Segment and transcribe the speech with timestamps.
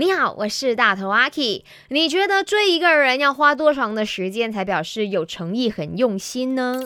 [0.00, 1.62] 你好，我是大头阿 K。
[1.88, 6.82] 你觉得追一个人要花多长的时间才表示有诚意、很用心呢？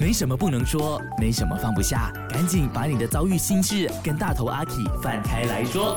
[0.00, 5.96] 没什么不能说，没什么放不下，赶紧把你的遭遇心事跟大头阿 K 放开来说。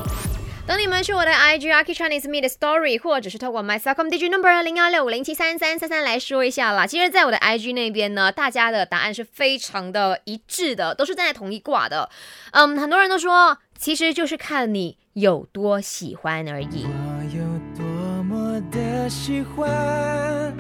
[0.68, 4.04] 等你们去我的 IG a r k i Chinese Me 的 Story，或者是透过 My s a c o
[4.04, 6.88] m Digi Number 零幺六五零七三三三三来说一下啦。
[6.88, 12.10] 其实，在我的 IG 那边呢，大家的答案是非常的一致的，都是站在同一卦的。
[12.52, 16.88] 嗯，很多人都说，其实就是看你有多喜欢而已。
[16.88, 17.44] 我有
[17.78, 20.52] 多么的喜欢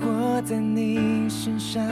[0.00, 1.82] 活在你身上。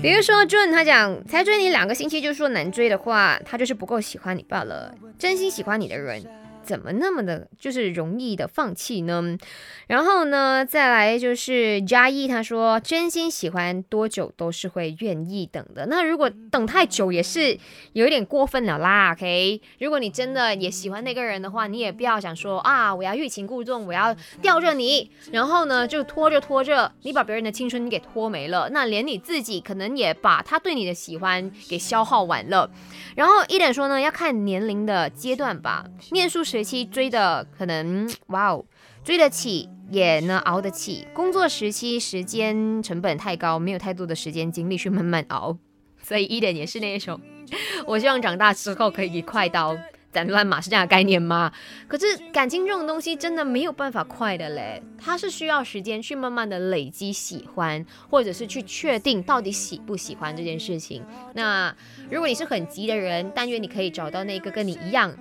[0.00, 4.94] 比如说 June 他讲，才追你两个星期就说难追的话，他就是不够喜欢你罢了。
[5.18, 6.22] 真心喜欢你的人。
[6.68, 9.38] 怎么那么的，就是容易的放弃呢？
[9.86, 15.86] 然后呢，再来就是嘉义，他说真心喜欢多久都是会愿意等的。
[15.86, 17.58] 那如果等太久也是
[17.94, 19.14] 有一点过分了啦。
[19.14, 32.70] OK，如果你真的也喜欢那个人的话，你也不要想说啊，我要欲擒故纵，我要吊着你，然后呢就拖着拖着，你把别人的青春给拖没了，那连你自己可能也把他对你的喜欢给消耗完了。
[33.16, 36.57] 然后一点说呢，要看年龄的阶段吧，念书时。
[36.58, 38.64] 学期追的可能哇哦，
[39.04, 41.06] 追得起也能熬得起。
[41.14, 45.56] 工作时期时间成本太高，没有太多的时间精力去慢慢熬，
[46.02, 47.20] 所以一点也是那一种。
[47.86, 49.78] 我希望长大之后可以快刀
[50.12, 51.52] 斩乱麻，是这样的概念吗？
[51.86, 61.04] 可是感情这种东西真的没有办法快的嘞，它是需要时间去慢慢的累积喜欢，或者是去确定到底喜不喜欢这件事情。
[61.34, 61.72] 那
[62.10, 65.16] 如果你是很急的人，但愿你可以找到那个跟你一样。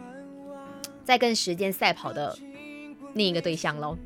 [1.07, 2.37] 在跟时间赛跑的
[3.13, 3.97] 另一个对象喽。